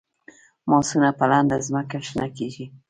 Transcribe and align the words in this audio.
ماسونه 0.69 1.09
په 1.17 1.25
لنده 1.31 1.57
ځمکه 1.67 1.97
شنه 2.07 2.27
کیږي 2.37 2.65